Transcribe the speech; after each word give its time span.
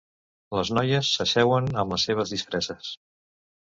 Les 0.59 0.69
noies 0.77 1.11
s'asseuen 1.17 1.69
amb 1.83 1.95
les 1.97 2.07
seves 2.09 2.33
disfresses. 2.37 2.91